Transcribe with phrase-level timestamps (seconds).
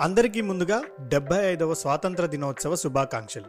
[0.00, 3.44] అందరికీ ముందుగా డెబ్బై ఐదవ స్వాతంత్ర దినోత్సవ శుభాకాంక్షలు.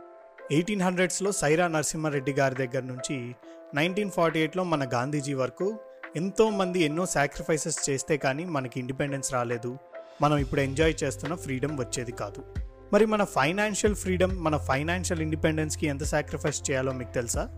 [0.52, 3.36] ఎయిటీన్ హండ్రెడ్స్లో సైరా నరసింహారెడ్డి గారి దగ్గర నుంచి
[3.76, 5.80] నైన్టీన్ ఫార్టీ ఎయిట్లో మన గాంధీజీ వరకు
[6.16, 9.78] ఎంతోమంది ఎన్నో సాక్రిఫైసెస్ చేస్తే కానీ మనకి ఇండిపెండెన్స్ రాలేదు.
[10.22, 12.44] మనం ఇప్పుడు ఎంజాయ్ చేస్తున్న ఫ్రీడమ్ వచ్చేది కాదు.
[12.94, 17.50] మరి మన ఫైనాన్షియల్ ఫ్రీడమ్ మన ఫైనాన్షియల్ ఇండిపెండెన్స్కి ఎంత సాక్రిఫైస్ చేయాలో మీకు తెలుసా?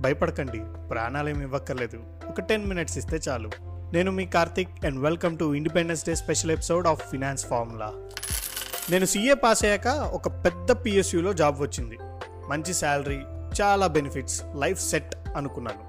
[0.00, 2.04] భయపడకండి ప్రాణాలేమి ఇవ్వక్కర్లేదు.
[2.28, 3.67] ఒక టెన్ మినిట్స్ ఇస్తే చాలు.
[3.92, 7.92] నేను మీ Karthik and welcome to Independence Day special episode of finance formula
[8.90, 11.98] నేను సీఏ పాస్ అయ్యాక ఒక పెద్ద పిఎస్యూలో జాబ్ వచ్చింది.
[12.48, 13.20] మంచి శాలరీ
[13.62, 15.82] చాలా బెనిఫిట్స్ లైఫ్ సెట్ అనుకున్నాను.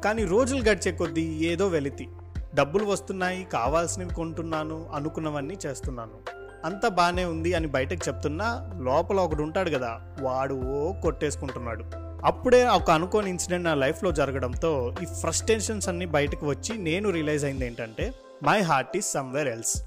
[0.00, 2.08] కానీ రోజులు గడిచే కొద్దీ ఏదో వెలితి.
[2.54, 6.18] డబ్బులు వస్తున్నాయి కావాల్సినవి కొంటున్నాను అనుకున్నవన్నీ చేస్తున్నాను.
[6.64, 11.84] అంతా బాగానే ఉంది అని బయటకు చెప్తున్నా లోపల ఒకడు ఉంటాడు కదా వాడు ఓ కొట్టేసుకుంటున్నాడు.
[12.24, 17.66] అప్పుడే ఒక అనుకోని ఇన్సిడెంట్ నా లైఫ్లో జరగడంతో ఈ ఫ్రస్ట్రేషన్స్ అన్ని బయటకు వచ్చి నేను రియలైజ్ అయింది
[17.66, 19.82] ఏంటంటే my heart is somewhere else.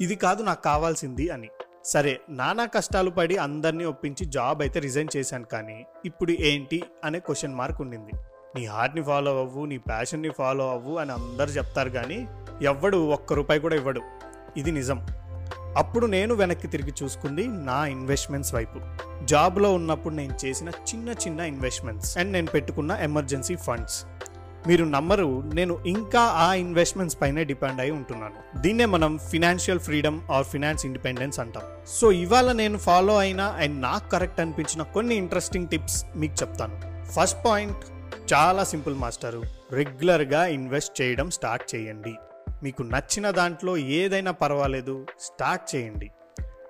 [0.00, 1.48] ఇది కాదు నాకు కావాల్సింది అని.
[1.84, 7.54] సరే నానా కష్టాలు పడి అందరినీ ఒప్పించి జాబ్ అయితే రిజైన్ చేశాను కానీ ఇప్పుడు ఏంటి అనే క్వశ్చన్
[7.54, 8.12] మార్క్ ఉండింది.
[8.56, 12.28] నీ హార్ట్ని ఫాలో అవ్వు నీ ప్యాషన్ని ఫాలో అవ్వు అని అందరు చెప్తారు కానీ
[12.62, 14.00] ఎవ్వడు ఒక్క రూపాయి కూడా ఇవ్వడు.
[14.56, 15.06] ఇది నిజం.
[15.76, 18.80] అప్పుడు నేను వెనక్కి తిరిగి చూసుకుంది నా ఇన్వెస్ట్మెంట్స్ వైపు.
[19.24, 24.04] జాబ్లో ఉన్నప్పుడు నేను చేసిన చిన్న చిన్న ఇన్వెస్ట్మెంట్స్ అండ్ నేను పెట్టుకున్న ఎమర్జెన్సీ ఫండ్స్.
[24.66, 28.60] మీరు నమ్మరు నేను ఇంకా ఆ ఇన్వెస్ట్మెంట్స్ పైనే డిపెండ్ అయి ఉంటున్నాను.
[28.60, 31.62] దీన్నే మనం financial freedom or finance independence అంటాం.
[31.86, 37.04] సో ఇవాళ నేను ఫాలో అయిన అండ్ నాకు కరెక్ట్ అనిపించిన కొన్ని ఇంట్రెస్టింగ్ టిప్స్ మీకు చెప్తాను.
[37.12, 37.76] ఫస్ట్ పాయింట్
[38.32, 39.42] చాలా సింపుల్ మాస్టరు.
[39.72, 42.14] రెగ్యులర్గా ఇన్వెస్ట్ చేయడం స్టార్ట్ చేయండి.
[42.62, 46.10] మీకు నచ్చిన దాంట్లో ఏదైనా పర్వాలేదు స్టార్ట్ చేయండి.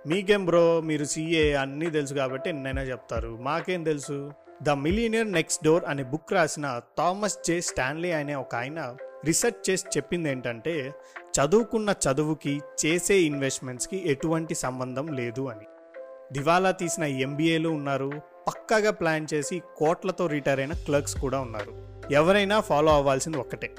[0.06, 3.38] మీకేం బ్రో మీరు సీఏ అన్నీ తెలుసు కాబట్టి ఎన్నైనా చెప్తారు.
[3.40, 4.32] మాకేం తెలుసు?
[4.62, 9.86] ద మిలీనియర్ నెక్స్ట్ డోర్ అనే బుక్ రాసిన థామస్ జే స్టాన్లీ అనే ఒక ఆయన రీసెర్చ్ చేసి
[9.96, 15.66] చెప్పింది ఏంటంటే చదువుకున్న చదువుకి చేసే ఇన్వెస్ట్మెంట్స్కి ఎటువంటి సంబంధం లేదు అని.
[16.32, 18.12] దివాలా తీసిన ఎంబీఏలు ఉన్నారు.
[18.48, 22.02] పక్కాగా ప్లాన్ చేసి కోట్లతో రిటైర్ అయిన క్లర్క్స్ కూడా ఉన్నారు.
[22.12, 23.74] ఎవరైనా ఫాలో అవ్వాల్సింది ఒక్కటే.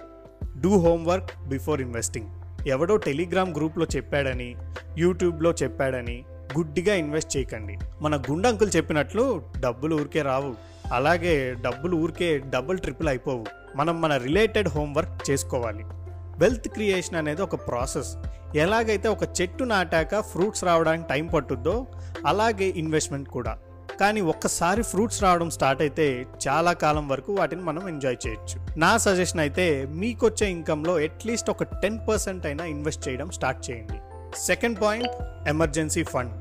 [0.61, 2.27] డూ హోంవర్క్ బిఫోర్ ఇన్వెస్టింగ్
[2.67, 4.55] ఎవడో టెలిగ్రామ్ గ్రూప్లో చెప్పాడని
[4.97, 6.23] యూట్యూబ్లో చెప్పాడని
[6.57, 7.77] గుడ్డిగా ఇన్వెస్ట్ చేయకండి.
[8.01, 10.55] మన గుండంకులు చెప్పినట్లు డబ్బులు ఊరికే రావు.
[10.93, 13.45] అలాగే డబ్బులు ఊరికే డబుల్ ట్రిపుల్ అయిపోవు.
[13.75, 15.83] మనం మన రిలేటెడ్ హోంవర్క్ చేసుకోవాలి.
[16.37, 18.15] వెల్త్ క్రియేషన్ అనేది ఒక ప్రాసెస్.
[18.55, 21.87] ఎలాగైతే ఒక చెట్టు నాటాక ఫ్రూట్స్ రావడానికి టైం పట్టుద్దో
[22.27, 23.57] అలాగే ఇన్వెస్ట్మెంట్ కూడా.
[23.99, 28.79] కానీ ఒక్కసారి ఫ్రూట్స్ రావడం స్టార్ట్ అయితే చాలా కాలం వరకు వాటిని మనం ఎంజాయ్ చేయొచ్చు.
[28.79, 33.99] నా సజెషన్ అయితే మీకొచ్చే ఇన్కంలో అట్లీస్ట్ ఒక టెన్ పర్సెంట్ అయినా ఇన్వెస్ట్ చేయడం స్టార్ట్ చేయండి.
[34.37, 35.09] Second point
[35.47, 36.33] emergency fund.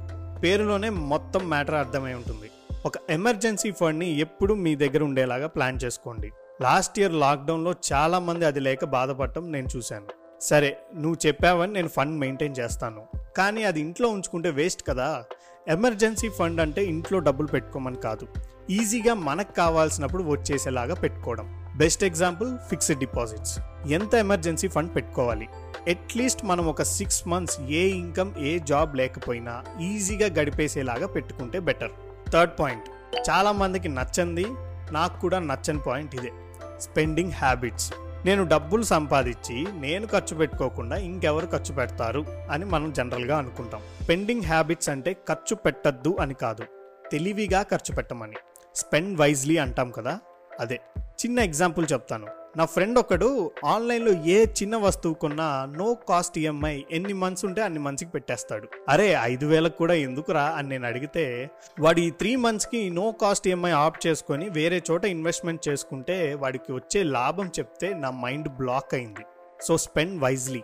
[0.43, 2.51] పేరులోనే మొత్తం మ్యాటర్ అర్థమై ఉంటుంది.
[2.87, 6.31] ఒక ఎమర్జెన్సీ ఫండ్ని ఎప్పుడు మీ దగ్గర ఉండేలాగా ప్లాన్ చేసుకోండి.
[6.63, 10.07] లాస్ట్ ఇయర్ లాక్డౌన్లో చాలామంది అది లేక బాధపడటం నేను చూశాను.
[10.41, 13.03] సరే నువ్వు చెప్పావని నేను ఫండ్ మెయింటైన్ చేస్తాను.
[13.37, 15.25] కానీ అది ఇంట్లో ఉంచుకుంటే వేస్ట్ కదా.
[15.69, 18.27] ఎమర్జెన్సీ ఫండ్ అంటే ఇంట్లో డబ్బులు పెట్టుకోమని కాదు.
[18.71, 21.73] ఈజీగా మనకు కావాల్సినప్పుడు వచ్చేసేలాగా పెట్టుకోవడం.
[21.77, 23.59] Best example fixed deposits.
[23.87, 25.49] ఎంత ఎమర్జెన్సీ ఫండ్ పెట్టుకోవాలి?
[25.91, 31.91] అట్లీస్ట్ మనం ఒక సిక్స్ మంత్స్ ఏ ఇన్కమ్ ఏ జాబ్ లేకపోయినా ఈజీగా గడిపేసేలాగా పెట్టుకుంటే బెటర్.
[32.31, 32.85] థర్డ్ పాయింట్
[33.31, 34.47] చాలామందికి నచ్చంది
[34.93, 36.33] నాకు కూడా నచ్చని పాయింట్ ఇదే.
[36.79, 37.93] Spending habits.
[38.29, 43.81] నేను డబ్బులు సంపాదించి నేను ఖర్చు పెట్టుకోకుండా ఇంకెవరు ఖర్చు పెడతారు అని మనం జనరల్గా అనుకుంటాం.
[44.03, 46.65] స్పెండింగ్ హ్యాబిట్స్ అంటే ఖర్చు పెట్టద్దు అని కాదు.
[47.13, 48.37] తెలివిగా ఖర్చు పెట్టమని.
[48.75, 50.19] స్పెండ్ వైజ్లీ అంటాం కదా?
[50.61, 50.81] అదే.
[50.99, 52.27] చిన్న ఎగ్జాంపుల్ చెప్తాను.
[52.59, 57.79] నా ఫ్రెండ్ ఒకడు ఆన్లైన్లో ఏ చిన్న వస్తువు కొన్నా నో కాస్ట్ ఈఎంఐ ఎన్ని మంత్స్ ఉంటే అన్ని
[57.79, 58.69] మంత్స్కి పెట్టేస్తాడు.
[58.89, 63.71] అరే ఐదు వేలకు కూడా ఎందుకురా అని నేను అడిగితే వాడు ఈ త్రీ మంత్స్కి నో కాస్ట్ ఈఎంఐ
[63.71, 69.21] ఆప్ చేసుకొని వేరే చోట ఇన్వెస్ట్మెంట్ చేసుకుంటే వాడికి వచ్చే లాభం చెప్తే నా మైండ్ బ్లాక్ అయింది.
[69.63, 70.63] So spend wisely.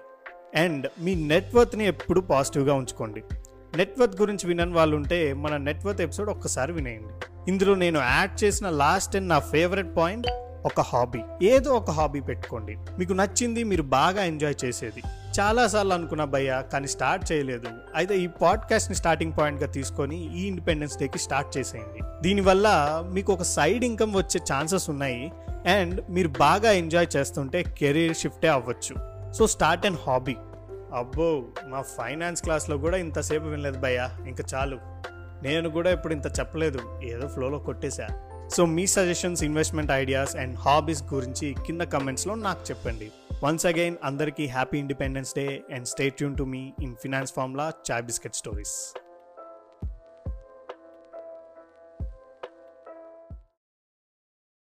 [0.56, 3.22] అండ్ మీ నెట్వర్త్ని ఎప్పుడు పాజిటివ్గా ఉంచుకోండి.
[3.76, 7.14] నెట్వర్త్ గురించి వినని వాళ్ళు ఉంటే మన నెట్వర్త్ ఎపిసోడ్ ఒక్కసారి వినేయండి.
[7.50, 10.26] ఇందులో నేను యాడ్ చేసిన లాస్ట్ అండ్ నా ఫేవరెట్ పాయింట్
[10.64, 11.46] ఒక హాబీ.
[11.46, 12.76] ఏదో ఒక హాబీ పెట్టుకోండి.
[12.98, 15.02] మీకు నచ్చింది మీరు బాగా ఎంజాయ్ చేసేది.
[15.40, 17.68] చాలాసార్లు అనుకున్న భయ్య కానీ స్టార్ట్ చేయలేదు.
[17.94, 22.00] అయితే ఈ పాడ్కాస్ట్ని స్టార్టింగ్ పాయింట్గా తీసుకొని ఈ ఇండిపెండెన్స్ డేకి స్టార్ట్ చేసేయండి.
[22.20, 25.32] దీనివల్ల మీకు ఒక సైడ్ ఇన్కమ్ వచ్చే ఛాన్సెస్ ఉన్నాయి.
[25.66, 28.94] అండ్ మీరు బాగా ఎంజాయ్ చేస్తుంటే కెరీర్ షిఫ్టే అవ్వచ్చు.
[29.32, 30.36] So start and hobby.
[30.94, 34.08] అబ్బో మా ఫైనాన్స్ క్లాస్లో కూడా ఇంతసేపు వినలేదు భయ్య.
[34.26, 34.78] ఇంకా చాలు.
[35.42, 36.78] నేను కూడా ఇప్పుడు ఇంత చెప్పలేదు.
[37.04, 38.08] ఏదో ఫ్లోలో కొట్టేశా.
[38.50, 43.10] So me suggestions investment ideas and hobbies గురించి కింద కమెంట్స్లో నాకు చెప్పండి.
[43.44, 48.02] వన్స్ అగైన్ అందరికీ happy independence day and stay tune to me in finance formula chai
[48.02, 48.94] biscuit stories